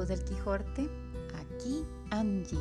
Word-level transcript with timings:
amigos 0.00 0.08
del 0.08 0.24
Quijote, 0.24 0.88
aquí 1.34 1.84
Angie 2.10 2.58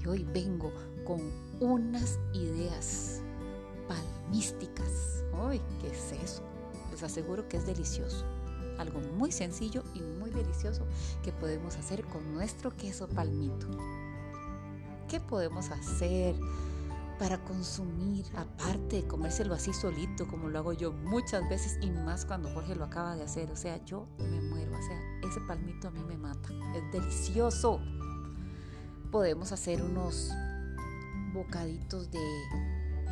y 0.00 0.06
hoy 0.06 0.24
vengo 0.32 0.72
con 1.04 1.20
unas 1.58 2.18
ideas 2.32 3.22
palmísticas. 3.88 5.24
¡Ay, 5.34 5.60
qué 5.80 5.88
es 5.88 6.12
eso! 6.12 6.42
Les 6.92 7.02
aseguro 7.02 7.48
que 7.48 7.56
es 7.56 7.66
delicioso. 7.66 8.24
Algo 8.78 9.00
muy 9.00 9.32
sencillo 9.32 9.82
y 9.94 10.00
muy 10.00 10.30
delicioso 10.30 10.86
que 11.24 11.32
podemos 11.32 11.76
hacer 11.76 12.04
con 12.04 12.32
nuestro 12.32 12.70
queso 12.76 13.08
palmito. 13.08 13.66
¿Qué 15.08 15.18
podemos 15.18 15.70
hacer 15.70 16.36
para 17.18 17.42
consumir, 17.44 18.24
aparte 18.36 19.02
de 19.02 19.08
comérselo 19.08 19.54
así 19.54 19.72
solito, 19.72 20.28
como 20.28 20.48
lo 20.48 20.60
hago 20.60 20.72
yo 20.72 20.92
muchas 20.92 21.48
veces 21.48 21.78
y 21.82 21.90
más 21.90 22.24
cuando 22.24 22.48
Jorge 22.50 22.76
lo 22.76 22.84
acaba 22.84 23.16
de 23.16 23.24
hacer? 23.24 23.50
O 23.50 23.56
sea, 23.56 23.84
yo 23.84 24.06
me 24.18 24.39
ese 25.30 25.40
palmito 25.40 25.88
a 25.88 25.90
mí 25.92 26.02
me 26.08 26.18
mata. 26.18 26.48
Es 26.74 26.92
delicioso. 26.92 27.80
Podemos 29.12 29.52
hacer 29.52 29.80
unos 29.80 30.30
bocaditos 31.32 32.10
de 32.10 32.18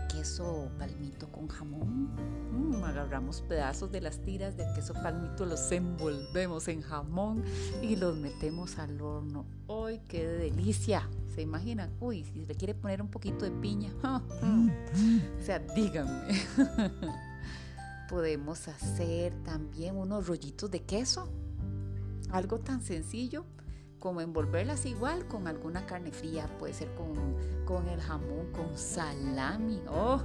queso 0.08 0.68
palmito 0.78 1.30
con 1.30 1.46
jamón. 1.46 2.10
Mm, 2.50 2.82
agarramos 2.82 3.42
pedazos 3.42 3.92
de 3.92 4.00
las 4.00 4.20
tiras 4.24 4.56
del 4.56 4.66
queso 4.74 4.94
palmito, 4.94 5.46
los 5.46 5.70
envolvemos 5.70 6.66
en 6.66 6.82
jamón 6.82 7.44
y 7.82 7.94
los 7.94 8.16
metemos 8.16 8.78
al 8.78 9.00
horno. 9.00 9.46
¡Ay, 9.68 10.00
qué 10.08 10.26
delicia! 10.26 11.08
¿Se 11.32 11.42
imaginan? 11.42 11.92
Uy, 12.00 12.24
si 12.24 12.46
le 12.46 12.54
quiere 12.56 12.74
poner 12.74 13.00
un 13.00 13.10
poquito 13.10 13.44
de 13.44 13.52
piña. 13.52 13.92
o 14.02 15.42
sea, 15.44 15.60
díganme. 15.60 16.34
Podemos 18.08 18.66
hacer 18.66 19.34
también 19.44 19.96
unos 19.96 20.26
rollitos 20.26 20.68
de 20.68 20.82
queso. 20.82 21.28
Algo 22.30 22.58
tan 22.60 22.82
sencillo 22.82 23.44
como 23.98 24.20
envolverlas 24.20 24.86
igual 24.86 25.26
con 25.26 25.48
alguna 25.48 25.86
carne 25.86 26.12
fría, 26.12 26.46
puede 26.58 26.72
ser 26.72 26.88
con, 26.94 27.14
con 27.64 27.88
el 27.88 28.00
jamón, 28.00 28.52
con 28.52 28.76
salami, 28.76 29.82
oh, 29.88 30.22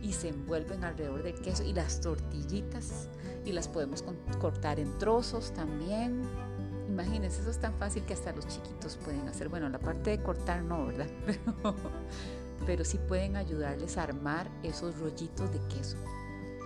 y 0.00 0.12
se 0.12 0.28
envuelven 0.28 0.84
alrededor 0.84 1.22
del 1.22 1.34
queso 1.40 1.64
y 1.64 1.72
las 1.72 2.00
tortillitas 2.00 3.08
y 3.44 3.52
las 3.52 3.68
podemos 3.68 4.04
cortar 4.38 4.78
en 4.78 4.96
trozos 4.98 5.52
también. 5.52 6.22
Imagínense, 6.88 7.40
eso 7.40 7.50
es 7.50 7.58
tan 7.58 7.74
fácil 7.74 8.04
que 8.04 8.14
hasta 8.14 8.32
los 8.32 8.46
chiquitos 8.46 8.96
pueden 8.96 9.28
hacer. 9.28 9.48
Bueno, 9.48 9.68
la 9.68 9.78
parte 9.78 10.10
de 10.10 10.22
cortar 10.22 10.62
no, 10.62 10.86
¿verdad? 10.86 11.08
Pero, 11.26 11.74
pero 12.66 12.84
sí 12.84 12.98
pueden 12.98 13.36
ayudarles 13.36 13.96
a 13.96 14.02
armar 14.02 14.50
esos 14.62 14.98
rollitos 14.98 15.50
de 15.52 15.60
queso. 15.68 15.96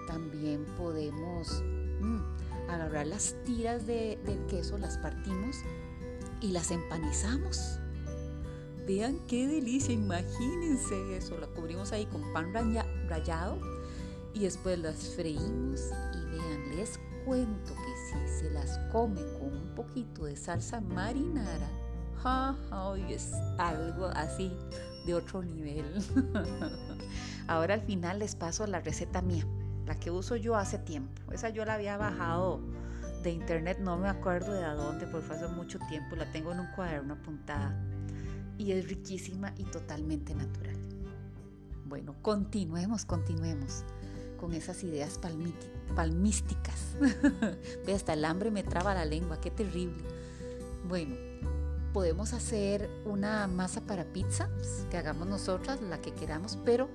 También 0.08 0.64
podemos 0.76 1.62
mm, 2.00 2.18
agarrar 2.72 3.06
las 3.06 3.34
tiras 3.44 3.86
de, 3.86 4.18
del 4.24 4.44
queso, 4.46 4.78
las 4.78 4.98
partimos 4.98 5.56
y 6.40 6.48
las 6.48 6.70
empanizamos. 6.70 7.78
Vean 8.86 9.18
qué 9.28 9.46
delicia, 9.46 9.94
imagínense 9.94 11.16
eso. 11.16 11.38
La 11.38 11.46
cubrimos 11.46 11.92
ahí 11.92 12.06
con 12.06 12.32
pan 12.32 12.52
rallado 13.08 13.58
y 14.34 14.40
después 14.40 14.78
las 14.78 15.14
freímos 15.14 15.80
y 16.14 16.30
vean, 16.30 16.76
les 16.76 16.98
cuento 17.24 17.74
que 17.74 18.28
si 18.28 18.40
se 18.40 18.50
las 18.50 18.78
come 18.90 19.20
con 19.38 19.54
un 19.54 19.74
poquito 19.74 20.24
de 20.24 20.36
salsa 20.36 20.80
marinara, 20.80 21.70
ja, 22.22 22.56
es 23.08 23.32
algo 23.58 24.06
así 24.06 24.50
de 25.06 25.14
otro 25.14 25.42
nivel. 25.42 25.84
Ahora 27.46 27.74
al 27.74 27.82
final 27.82 28.18
les 28.18 28.34
paso 28.34 28.66
la 28.66 28.80
receta 28.80 29.22
mía, 29.22 29.46
la 29.86 29.98
que 29.98 30.10
uso 30.10 30.36
yo 30.36 30.56
hace 30.56 30.78
tiempo. 30.78 31.32
Esa 31.32 31.50
yo 31.50 31.64
la 31.64 31.74
había 31.74 31.96
bajado 31.96 32.60
de 33.22 33.30
internet, 33.30 33.78
no 33.80 33.96
me 33.96 34.08
acuerdo 34.08 34.52
de 34.52 34.62
dónde, 34.62 35.06
porque 35.06 35.26
fue 35.26 35.36
hace 35.36 35.48
mucho 35.48 35.78
tiempo, 35.88 36.16
la 36.16 36.30
tengo 36.32 36.52
en 36.52 36.60
un 36.60 36.66
cuaderno 36.74 37.14
apuntada 37.14 37.74
y 38.58 38.72
es 38.72 38.88
riquísima 38.88 39.54
y 39.56 39.64
totalmente 39.64 40.34
natural. 40.34 40.76
Bueno, 41.86 42.14
continuemos, 42.22 43.04
continuemos 43.04 43.84
con 44.38 44.54
esas 44.54 44.82
ideas 44.82 45.20
palmísticas. 45.94 46.96
Ve, 47.86 47.94
hasta 47.94 48.14
el 48.14 48.24
hambre 48.24 48.50
me 48.50 48.62
traba 48.62 48.94
la 48.94 49.04
lengua, 49.04 49.40
qué 49.40 49.50
terrible. 49.50 50.02
Bueno, 50.88 51.14
podemos 51.92 52.32
hacer 52.32 52.90
una 53.04 53.46
masa 53.46 53.82
para 53.82 54.04
pizza, 54.04 54.48
que 54.90 54.96
hagamos 54.96 55.28
nosotras, 55.28 55.80
la 55.82 56.00
que 56.00 56.12
queramos, 56.12 56.58
pero 56.64 56.88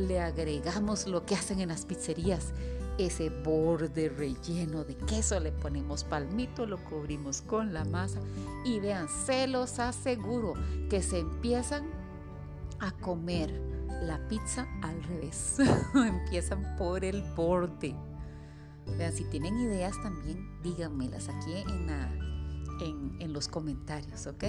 le 0.00 0.20
agregamos 0.20 1.06
lo 1.06 1.24
que 1.26 1.34
hacen 1.34 1.60
en 1.60 1.68
las 1.68 1.84
pizzerías, 1.84 2.52
ese 2.98 3.30
borde 3.30 4.08
relleno 4.08 4.84
de 4.84 4.96
queso, 4.96 5.40
le 5.40 5.52
ponemos 5.52 6.04
palmito, 6.04 6.66
lo 6.66 6.82
cubrimos 6.84 7.42
con 7.42 7.72
la 7.72 7.84
masa 7.84 8.20
y 8.64 8.80
vean, 8.80 9.08
se 9.08 9.46
los 9.46 9.78
aseguro 9.78 10.54
que 10.88 11.02
se 11.02 11.20
empiezan 11.20 11.84
a 12.78 12.92
comer 12.92 13.50
la 14.02 14.18
pizza 14.28 14.66
al 14.82 15.02
revés, 15.04 15.56
empiezan 15.94 16.76
por 16.76 17.04
el 17.04 17.22
borde. 17.34 17.94
Vean, 18.98 19.12
si 19.12 19.24
tienen 19.24 19.58
ideas 19.58 19.94
también, 20.02 20.60
díganmelas 20.62 21.28
aquí 21.28 21.52
en, 21.52 21.88
en, 22.80 23.16
en 23.20 23.32
los 23.32 23.48
comentarios, 23.48 24.26
¿ok? 24.26 24.44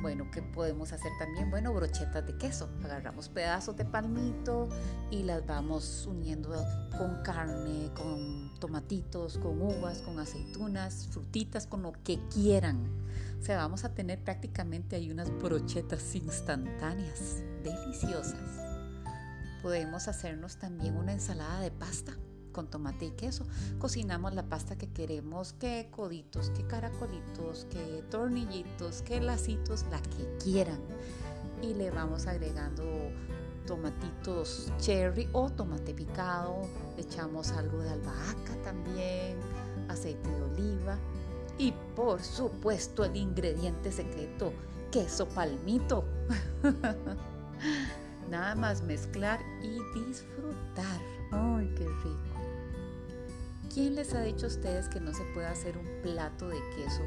Bueno, 0.00 0.30
¿qué 0.30 0.42
podemos 0.42 0.92
hacer 0.92 1.10
también? 1.18 1.50
Bueno, 1.50 1.74
brochetas 1.74 2.24
de 2.24 2.36
queso. 2.38 2.68
Agarramos 2.84 3.28
pedazos 3.28 3.76
de 3.76 3.84
palmito 3.84 4.68
y 5.10 5.24
las 5.24 5.44
vamos 5.44 6.06
uniendo 6.06 6.50
con 6.96 7.22
carne, 7.24 7.90
con 7.94 8.54
tomatitos, 8.60 9.38
con 9.38 9.60
uvas, 9.60 10.02
con 10.02 10.20
aceitunas, 10.20 11.08
frutitas, 11.10 11.66
con 11.66 11.82
lo 11.82 11.92
que 12.04 12.20
quieran. 12.32 12.88
O 13.40 13.42
sea, 13.42 13.56
vamos 13.56 13.84
a 13.84 13.92
tener 13.92 14.22
prácticamente 14.22 14.94
ahí 14.94 15.10
unas 15.10 15.36
brochetas 15.36 16.14
instantáneas, 16.14 17.42
deliciosas. 17.64 18.38
Podemos 19.62 20.06
hacernos 20.06 20.58
también 20.58 20.96
una 20.96 21.12
ensalada 21.12 21.60
de 21.60 21.72
pasta 21.72 22.16
con 22.58 22.66
tomate 22.66 23.04
y 23.04 23.10
queso. 23.12 23.46
Cocinamos 23.78 24.34
la 24.34 24.42
pasta 24.42 24.76
que 24.76 24.88
queremos, 24.88 25.52
que 25.52 25.86
coditos, 25.92 26.50
que 26.50 26.66
caracolitos, 26.66 27.68
que 27.70 28.02
tornillitos, 28.10 29.02
que 29.02 29.20
lacitos, 29.20 29.84
la 29.92 30.02
que 30.02 30.36
quieran. 30.42 30.80
Y 31.62 31.74
le 31.74 31.92
vamos 31.92 32.26
agregando 32.26 32.82
tomatitos 33.64 34.72
cherry 34.78 35.28
o 35.32 35.48
tomate 35.50 35.94
picado, 35.94 36.62
echamos 36.96 37.52
algo 37.52 37.78
de 37.78 37.90
albahaca 37.90 38.56
también, 38.64 39.36
aceite 39.88 40.28
de 40.28 40.42
oliva 40.42 40.98
y 41.58 41.72
por 41.94 42.20
supuesto 42.20 43.04
el 43.04 43.14
ingrediente 43.14 43.92
secreto, 43.92 44.52
queso 44.90 45.28
palmito. 45.28 46.04
Nada 48.28 48.56
más 48.56 48.82
mezclar 48.82 49.38
y 49.62 49.78
disfrutar. 49.96 51.00
¡Ay, 51.30 51.72
qué 51.76 51.84
rico! 51.84 52.37
¿Quién 53.72 53.96
les 53.96 54.14
ha 54.14 54.22
dicho 54.22 54.46
a 54.46 54.48
ustedes 54.48 54.88
que 54.88 54.98
no 54.98 55.12
se 55.12 55.24
puede 55.34 55.46
hacer 55.46 55.76
un 55.76 55.86
plato 56.02 56.48
de 56.48 56.58
queso 56.74 57.02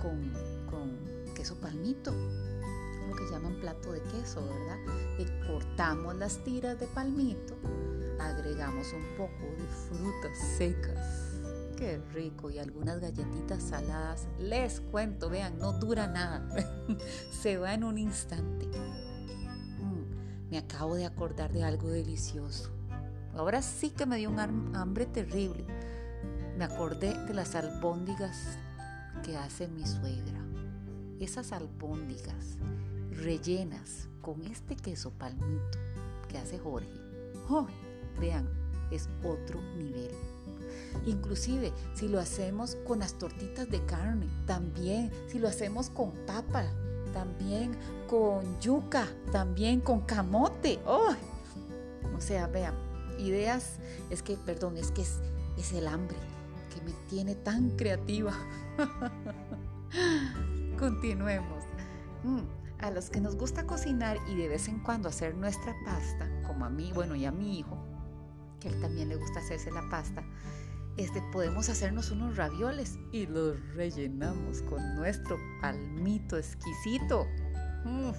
con, 0.00 0.30
queso 1.34 1.56
palmito? 1.56 2.12
Lo 2.12 3.16
que 3.16 3.24
llaman 3.30 3.56
plato 3.60 3.92
de 3.92 4.02
queso, 4.02 4.44
¿verdad? 4.44 4.78
Y 5.18 5.46
cortamos 5.46 6.14
las 6.16 6.38
tiras 6.44 6.78
de 6.78 6.86
palmito, 6.86 7.56
agregamos 8.20 8.92
un 8.92 9.16
poco 9.16 9.46
de 9.56 9.66
frutas 9.88 10.38
secas. 10.58 11.30
Qué 11.76 12.00
rico 12.12 12.50
y 12.50 12.58
algunas 12.58 13.00
galletitas 13.00 13.62
saladas. 13.62 14.28
Les 14.38 14.80
cuento, 14.80 15.30
vean, 15.30 15.58
no 15.58 15.72
dura 15.72 16.06
nada. 16.06 16.46
se 17.42 17.56
va 17.56 17.72
en 17.74 17.84
un 17.84 17.96
instante. 17.96 18.66
Mm, 18.66 20.50
me 20.50 20.58
acabo 20.58 20.94
de 20.94 21.06
acordar 21.06 21.52
de 21.52 21.64
algo 21.64 21.88
delicioso. 21.88 22.70
Ahora 23.34 23.62
sí 23.62 23.90
que 23.90 24.04
me 24.04 24.18
dio 24.18 24.28
un 24.28 24.38
hambre 24.76 25.06
terrible 25.06 25.64
me 26.56 26.64
acordé 26.64 27.14
de 27.26 27.34
las 27.34 27.54
albóndigas 27.54 28.58
que 29.24 29.36
hace 29.36 29.68
mi 29.68 29.86
suegra. 29.86 30.40
Esas 31.20 31.52
albóndigas 31.52 32.58
rellenas 33.10 34.08
con 34.20 34.42
este 34.44 34.76
queso 34.76 35.10
palmito 35.10 35.78
que 36.28 36.38
hace 36.38 36.58
Jorge. 36.58 36.88
¡Oh! 37.48 37.66
Vean, 38.20 38.48
es 38.90 39.08
otro 39.22 39.60
nivel. 39.76 40.10
Inclusive 41.06 41.72
si 41.94 42.08
lo 42.08 42.20
hacemos 42.20 42.76
con 42.86 42.98
las 42.98 43.14
tortitas 43.14 43.68
de 43.70 43.84
carne, 43.86 44.28
también 44.46 45.10
si 45.28 45.38
lo 45.38 45.48
hacemos 45.48 45.90
con 45.90 46.12
papa, 46.26 46.64
también 47.12 47.76
con 48.08 48.60
yuca, 48.60 49.08
también 49.30 49.80
con 49.80 50.02
camote. 50.02 50.80
¡Oh! 50.86 51.14
O 52.16 52.20
sea, 52.20 52.46
vean, 52.46 52.74
ideas, 53.18 53.76
es 54.10 54.22
que, 54.22 54.36
perdón, 54.36 54.76
es 54.76 54.90
que 54.90 55.02
es, 55.02 55.18
es 55.56 55.72
el 55.72 55.86
hambre 55.86 56.16
que 56.72 56.80
me 56.82 56.92
tiene 57.08 57.34
tan 57.34 57.70
creativa. 57.76 58.32
Continuemos. 60.78 61.64
Mm, 62.24 62.40
a 62.78 62.90
los 62.90 63.10
que 63.10 63.20
nos 63.20 63.36
gusta 63.36 63.66
cocinar 63.66 64.16
y 64.28 64.36
de 64.36 64.48
vez 64.48 64.68
en 64.68 64.80
cuando 64.80 65.08
hacer 65.08 65.36
nuestra 65.36 65.74
pasta, 65.84 66.28
como 66.46 66.64
a 66.64 66.70
mí, 66.70 66.92
bueno, 66.94 67.14
y 67.14 67.24
a 67.24 67.32
mi 67.32 67.58
hijo, 67.58 67.78
que 68.60 68.68
él 68.68 68.80
también 68.80 69.08
le 69.08 69.16
gusta 69.16 69.40
hacerse 69.40 69.70
la 69.70 69.88
pasta, 69.88 70.24
este, 70.96 71.22
podemos 71.32 71.68
hacernos 71.68 72.10
unos 72.10 72.36
ravioles 72.36 72.98
y 73.12 73.26
los 73.26 73.56
rellenamos 73.74 74.62
con 74.62 74.96
nuestro 74.96 75.38
palmito 75.60 76.36
exquisito. 76.36 77.26
Mm. 77.84 78.12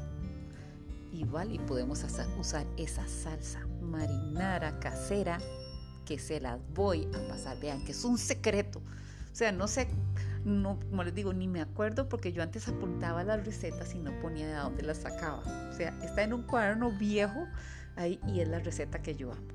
Igual 1.14 1.52
y 1.52 1.60
podemos 1.60 2.04
usar 2.40 2.66
esa 2.78 3.08
salsa 3.08 3.68
marinara 3.82 4.80
casera 4.80 5.40
que 6.06 6.20
se 6.20 6.40
las 6.40 6.60
voy 6.74 7.08
a 7.14 7.28
pasar. 7.28 7.60
Vean 7.60 7.84
que 7.84 7.92
es 7.92 8.04
un 8.04 8.18
secreto. 8.18 8.80
O 8.80 9.36
sea, 9.36 9.52
no 9.52 9.68
sé, 9.68 9.88
no, 10.46 10.80
como 10.80 11.04
les 11.04 11.16
digo, 11.16 11.34
ni 11.34 11.48
me 11.48 11.62
acuerdo 11.62 12.08
porque 12.08 12.32
yo 12.32 12.44
antes 12.44 12.68
apuntaba 12.68 13.24
las 13.24 13.46
recetas 13.46 13.96
y 13.96 14.00
no 14.00 14.12
ponía 14.20 14.48
de 14.48 14.54
dónde 14.54 14.84
las 14.84 15.00
sacaba. 15.00 15.42
O 15.72 15.74
sea, 15.74 15.98
está 16.04 16.24
en 16.24 16.34
un 16.34 16.44
cuaderno 16.44 16.92
viejo 16.92 17.48
ahí 17.96 18.20
y 18.28 18.42
es 18.42 18.48
la 18.48 18.60
receta 18.60 19.02
que 19.02 19.16
yo 19.16 19.32
amo. 19.32 19.48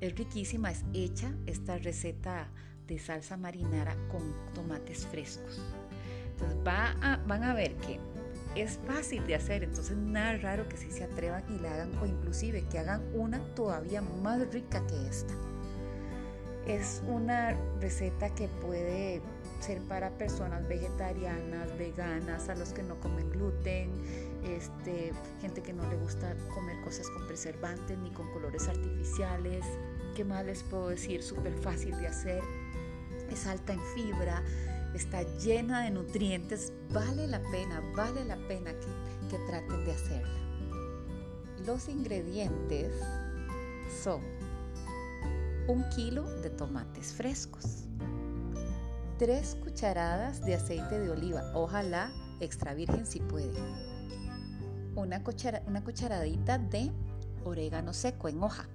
Es 0.00 0.14
riquísima, 0.16 0.70
es 0.70 0.84
hecha 0.92 1.32
esta 1.46 1.78
receta 1.78 2.50
de 2.86 2.98
salsa 2.98 3.36
marinara 3.36 3.96
con 4.08 4.22
tomates 4.54 5.06
frescos. 5.06 5.60
Entonces 6.32 6.58
va 6.66 7.22
van 7.26 7.42
a 7.42 7.54
ver 7.54 7.74
que 7.76 7.98
es 8.54 8.78
fácil 8.86 9.26
de 9.26 9.34
hacer, 9.34 9.64
entonces 9.64 9.96
nada 9.96 10.36
raro 10.38 10.68
que 10.68 10.76
sí 10.76 10.90
se 10.90 11.04
atrevan 11.04 11.44
y 11.54 11.58
la 11.58 11.74
hagan 11.74 11.96
o 11.98 12.06
inclusive 12.06 12.64
que 12.70 12.78
hagan 12.78 13.02
una 13.14 13.38
todavía 13.54 14.00
más 14.00 14.40
rica 14.52 14.86
que 14.86 15.08
esta. 15.08 15.34
Es 16.66 17.00
una 17.06 17.56
receta 17.80 18.34
que 18.34 18.48
puede 18.48 19.22
ser 19.60 19.80
para 19.82 20.10
personas 20.10 20.66
vegetarianas, 20.66 21.76
veganas, 21.78 22.48
a 22.48 22.56
los 22.56 22.70
que 22.70 22.82
no 22.82 22.98
comen 23.00 23.30
gluten, 23.30 23.90
este, 24.44 25.12
gente 25.40 25.62
que 25.62 25.72
no 25.72 25.88
le 25.88 25.96
gusta 25.96 26.34
comer 26.54 26.76
cosas 26.82 27.08
con 27.10 27.26
preservantes 27.28 27.96
ni 27.98 28.10
con 28.10 28.30
colores 28.32 28.66
artificiales. 28.66 29.64
¿Qué 30.16 30.24
más 30.24 30.44
les 30.44 30.64
puedo 30.64 30.88
decir? 30.88 31.22
Súper 31.22 31.54
fácil 31.54 31.96
de 31.98 32.08
hacer. 32.08 32.42
Es 33.30 33.46
alta 33.46 33.72
en 33.72 33.80
fibra, 33.94 34.42
está 34.92 35.22
llena 35.38 35.84
de 35.84 35.92
nutrientes. 35.92 36.72
Vale 36.90 37.28
la 37.28 37.40
pena, 37.50 37.80
vale 37.94 38.24
la 38.24 38.36
pena 38.48 38.72
que, 38.72 39.30
que 39.30 39.38
traten 39.46 39.84
de 39.84 39.92
hacerla. 39.92 40.38
Los 41.64 41.88
ingredientes 41.88 42.92
son 44.02 44.35
un 45.68 45.88
kilo 45.90 46.22
de 46.42 46.50
tomates 46.50 47.12
frescos, 47.12 47.84
3 49.18 49.56
cucharadas 49.64 50.44
de 50.44 50.54
aceite 50.54 50.98
de 50.98 51.10
oliva, 51.10 51.50
ojalá 51.54 52.12
extra 52.40 52.74
virgen 52.74 53.06
si 53.06 53.20
puede, 53.20 53.58
una, 54.94 55.22
una 55.66 55.84
cucharadita 55.84 56.58
de 56.58 56.92
orégano 57.44 57.92
seco 57.92 58.28
en 58.28 58.42
hoja, 58.42 58.68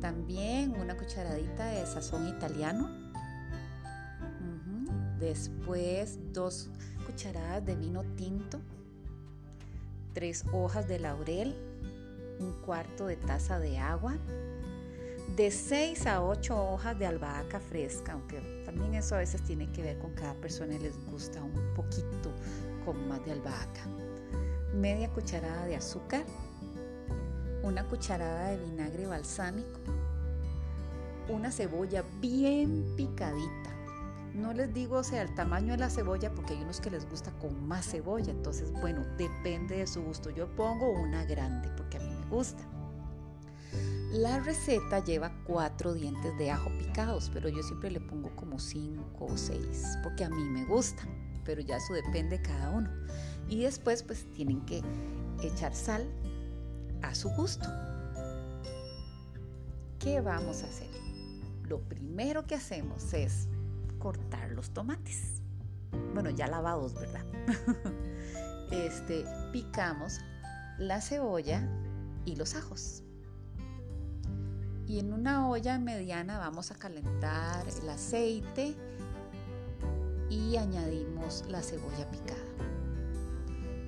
también 0.00 0.74
una 0.80 0.96
cucharadita 0.96 1.66
de 1.66 1.86
sazón 1.86 2.28
italiano, 2.28 2.88
después 5.18 6.18
dos 6.32 6.70
cucharadas 7.04 7.64
de 7.66 7.74
vino 7.76 8.02
tinto, 8.16 8.60
tres 10.14 10.44
hojas 10.52 10.86
de 10.86 10.98
laurel, 10.98 11.54
un 12.38 12.52
cuarto 12.64 13.06
de 13.06 13.16
taza 13.16 13.58
de 13.58 13.78
agua, 13.78 14.16
de 15.36 15.50
6 15.50 16.06
a 16.06 16.22
8 16.22 16.72
hojas 16.72 16.98
de 16.98 17.06
albahaca 17.06 17.60
fresca, 17.60 18.12
aunque 18.12 18.40
también 18.64 18.94
eso 18.94 19.14
a 19.14 19.18
veces 19.18 19.42
tiene 19.42 19.70
que 19.72 19.82
ver 19.82 19.98
con 19.98 20.12
cada 20.14 20.34
persona 20.34 20.74
y 20.74 20.78
les 20.78 20.94
gusta 21.06 21.42
un 21.42 21.74
poquito 21.74 22.32
con 22.84 23.08
más 23.08 23.24
de 23.24 23.32
albahaca. 23.32 23.86
Media 24.74 25.08
cucharada 25.10 25.66
de 25.66 25.76
azúcar, 25.76 26.24
una 27.62 27.86
cucharada 27.86 28.50
de 28.50 28.58
vinagre 28.58 29.06
balsámico, 29.06 29.80
una 31.28 31.52
cebolla 31.52 32.04
bien 32.20 32.94
picadita. 32.96 33.70
No 34.34 34.52
les 34.52 34.72
digo 34.72 34.98
o 34.98 35.04
sea 35.04 35.22
el 35.22 35.34
tamaño 35.34 35.72
de 35.72 35.78
la 35.78 35.90
cebolla 35.90 36.32
porque 36.32 36.54
hay 36.54 36.62
unos 36.62 36.80
que 36.80 36.90
les 36.90 37.08
gusta 37.08 37.32
con 37.40 37.66
más 37.66 37.86
cebolla, 37.86 38.30
entonces 38.30 38.72
bueno, 38.80 39.04
depende 39.18 39.78
de 39.78 39.86
su 39.86 40.02
gusto. 40.02 40.30
Yo 40.30 40.48
pongo 40.54 40.90
una 40.90 41.24
grande 41.24 41.68
porque 41.76 41.98
a 41.98 42.00
mí 42.00 42.14
me 42.14 42.26
gusta. 42.26 42.62
La 44.10 44.40
receta 44.40 45.04
lleva 45.04 45.32
cuatro 45.44 45.94
dientes 45.94 46.36
de 46.36 46.50
ajo 46.50 46.68
picados, 46.80 47.30
pero 47.32 47.48
yo 47.48 47.62
siempre 47.62 47.92
le 47.92 48.00
pongo 48.00 48.34
como 48.34 48.58
cinco 48.58 49.26
o 49.26 49.36
seis, 49.36 49.96
porque 50.02 50.24
a 50.24 50.28
mí 50.28 50.42
me 50.42 50.64
gusta, 50.64 51.06
pero 51.44 51.60
ya 51.60 51.76
eso 51.76 51.94
depende 51.94 52.38
de 52.38 52.42
cada 52.42 52.70
uno. 52.70 52.90
Y 53.48 53.62
después 53.62 54.02
pues 54.02 54.26
tienen 54.32 54.62
que 54.62 54.82
echar 55.44 55.76
sal 55.76 56.10
a 57.02 57.14
su 57.14 57.28
gusto. 57.30 57.68
¿Qué 60.00 60.20
vamos 60.20 60.64
a 60.64 60.66
hacer? 60.66 60.90
Lo 61.68 61.78
primero 61.78 62.48
que 62.48 62.56
hacemos 62.56 63.14
es 63.14 63.46
cortar 64.00 64.50
los 64.50 64.70
tomates. 64.70 65.40
Bueno, 66.14 66.30
ya 66.30 66.48
lavados, 66.48 66.94
¿verdad? 66.94 67.24
este, 68.72 69.24
picamos 69.52 70.18
la 70.78 71.00
cebolla 71.00 71.68
y 72.24 72.34
los 72.34 72.56
ajos 72.56 73.04
y 74.90 74.98
en 74.98 75.12
una 75.12 75.48
olla 75.48 75.78
mediana 75.78 76.36
vamos 76.38 76.72
a 76.72 76.74
calentar 76.74 77.64
el 77.80 77.88
aceite 77.88 78.74
y 80.28 80.56
añadimos 80.56 81.44
la 81.48 81.62
cebolla 81.62 82.10
picada. 82.10 82.40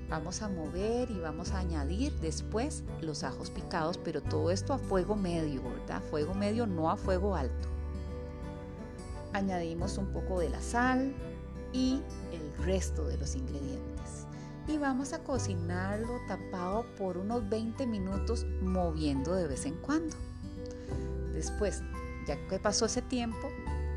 Vamos 0.08 0.43
a 0.43 0.49
mover 0.49 1.10
y 1.10 1.19
vamos 1.19 1.50
a 1.50 1.58
añadir 1.58 2.12
después 2.20 2.84
los 3.00 3.25
ajos 3.25 3.50
picados, 3.50 3.99
pero 3.99 4.22
todo 4.22 4.52
esto 4.52 4.75
a 4.75 4.78
fuego 4.78 5.16
medio, 5.16 5.64
¿verdad? 5.64 6.00
Fuego 6.08 6.34
medio, 6.34 6.69
no 6.69 6.88
a 6.88 6.96
fuego 6.96 7.34
alto. 7.34 7.69
Añadimos 9.32 9.99
un 9.99 10.06
poco 10.12 10.38
de 10.38 10.50
la 10.50 10.60
sal 10.60 11.12
y 11.72 12.00
el 12.31 12.64
resto 12.64 13.08
de 13.08 13.16
los 13.16 13.34
ingredientes. 13.34 14.28
Y 14.69 14.78
vamos 14.78 15.12
a 15.14 15.25
cocinarlo 15.25 16.20
tapado 16.28 16.87
por 16.96 17.16
unos 17.16 17.49
20 17.49 17.88
minutos 17.88 18.46
moviendo 18.60 19.34
de 19.34 19.49
vez 19.49 19.66
en 19.66 19.75
cuando. 19.78 20.14
Después, 21.42 21.82
ya 22.24 22.36
que 22.46 22.60
pasó 22.60 22.86
ese 22.86 23.02
tiempo, 23.02 23.50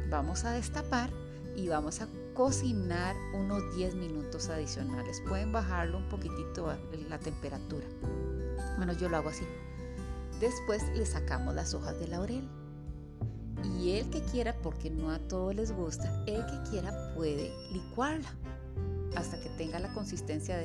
vamos 0.09 0.45
a 0.45 0.51
destapar 0.51 1.11
y 1.55 1.67
vamos 1.67 2.01
a 2.01 2.07
cocinar 2.33 3.15
unos 3.35 3.61
10 3.75 3.93
minutos 3.93 4.49
adicionales. 4.49 5.21
Pueden 5.27 5.51
bajarlo 5.51 5.99
un 5.99 6.09
poquitito 6.09 6.75
la 7.07 7.19
temperatura. 7.19 7.85
Bueno, 8.77 8.93
yo 8.93 9.09
lo 9.09 9.17
hago 9.17 9.29
así. 9.29 9.45
Después 10.39 10.81
le 10.95 11.05
sacamos 11.05 11.53
las 11.53 11.75
hojas 11.75 11.99
de 11.99 12.07
laurel. 12.07 12.49
Y 13.79 13.91
el 13.91 14.09
que 14.09 14.23
quiera, 14.23 14.55
porque 14.63 14.89
no 14.89 15.11
a 15.11 15.19
todos 15.19 15.53
les 15.53 15.71
gusta, 15.71 16.23
el 16.25 16.43
que 16.47 16.71
quiera 16.71 17.13
puede 17.13 17.53
licuarla 17.71 18.27
hasta 19.15 19.39
que 19.39 19.49
tenga 19.49 19.77
la 19.77 19.93
consistencia 19.93 20.57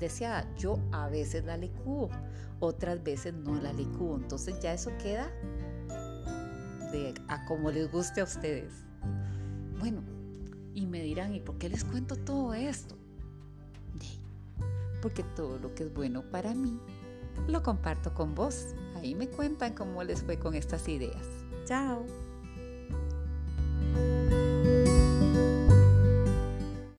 deseada. 0.00 0.44
Yo 0.56 0.80
a 0.90 1.08
veces 1.08 1.44
la 1.44 1.56
licúo, 1.56 2.10
otras 2.58 3.00
veces 3.04 3.32
no 3.32 3.54
la 3.62 3.72
licúo. 3.72 4.16
Entonces 4.16 4.58
ya 4.58 4.72
eso 4.72 4.90
queda 5.00 5.30
a 7.28 7.44
como 7.46 7.70
les 7.70 7.90
guste 7.90 8.20
a 8.20 8.24
ustedes. 8.24 8.84
Bueno, 9.78 10.02
y 10.74 10.86
me 10.86 11.02
dirán, 11.02 11.34
¿y 11.34 11.40
por 11.40 11.58
qué 11.58 11.68
les 11.68 11.84
cuento 11.84 12.16
todo 12.16 12.54
esto? 12.54 12.96
Porque 15.02 15.22
todo 15.22 15.58
lo 15.58 15.74
que 15.74 15.84
es 15.84 15.94
bueno 15.94 16.22
para 16.30 16.54
mí 16.54 16.80
lo 17.48 17.62
comparto 17.62 18.12
con 18.14 18.34
vos. 18.34 18.74
Ahí 18.96 19.14
me 19.14 19.28
cuentan 19.28 19.74
cómo 19.74 20.02
les 20.02 20.22
fue 20.22 20.38
con 20.38 20.54
estas 20.54 20.88
ideas. 20.88 21.26
Chao. 21.66 22.25